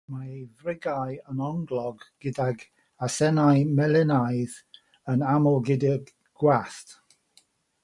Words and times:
Mae 0.11 0.27
ei 0.35 0.43
frigau 0.61 1.11
yn 1.33 1.43
onglog 1.47 2.05
gydag 2.25 2.63
asennau 3.09 3.61
melynaidd, 3.81 4.57
yn 5.15 5.27
aml 5.35 5.63
gyda 5.71 5.95
gwallt. 6.43 6.99